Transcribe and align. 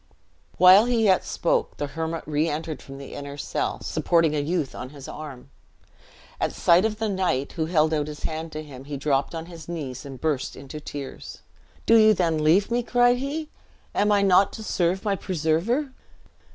While 0.57 0.85
he 0.85 1.03
yet 1.03 1.23
spoke, 1.23 1.77
the 1.77 1.85
hermit 1.85 2.23
re 2.25 2.49
entered 2.49 2.81
from 2.81 2.97
the 2.97 3.13
inner 3.13 3.37
cell, 3.37 3.83
supporting 3.83 4.35
a 4.35 4.39
youth 4.39 4.73
on 4.73 4.89
his 4.89 5.07
arm. 5.07 5.51
At 6.39 6.53
sight 6.53 6.85
of 6.85 6.97
the 6.97 7.07
knight, 7.07 7.51
who 7.51 7.67
held 7.67 7.93
out 7.93 8.07
his 8.07 8.23
hand 8.23 8.51
to 8.53 8.63
him, 8.63 8.85
he 8.85 8.97
dropped 8.97 9.35
on 9.35 9.45
his 9.45 9.69
knees 9.69 10.03
and 10.03 10.19
burst 10.19 10.55
into 10.55 10.79
tears. 10.79 11.43
"Do 11.85 11.97
you 11.97 12.15
then 12.15 12.43
leave 12.43 12.71
me?" 12.71 12.81
cried 12.81 13.17
he; 13.17 13.49
"am 13.93 14.11
I 14.11 14.23
not 14.23 14.51
to 14.53 14.63
serve 14.63 15.05
my 15.05 15.15
preserver?" 15.15 15.91